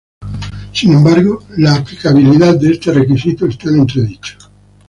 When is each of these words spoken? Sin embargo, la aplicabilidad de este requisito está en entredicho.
Sin 0.73 0.93
embargo, 0.93 1.43
la 1.57 1.75
aplicabilidad 1.75 2.59
de 2.59 2.71
este 2.71 2.91
requisito 2.91 3.45
está 3.45 3.69
en 3.69 3.81
entredicho. 3.81 4.35